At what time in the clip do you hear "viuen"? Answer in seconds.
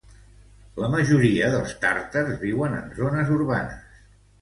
2.47-2.77